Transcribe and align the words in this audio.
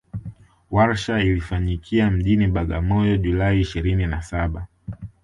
Warsha 0.71 1.19
ilifanyikia 1.21 2.11
mjini 2.11 2.47
Bagamoyo 2.47 3.17
July 3.17 3.59
ishirini 3.61 4.07
na 4.07 4.21
Saba 4.21 4.67